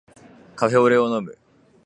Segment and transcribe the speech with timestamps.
[0.55, 1.37] カフェオレを飲む